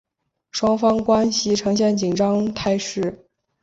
[0.51, 3.23] 双方关系呈现紧张态势。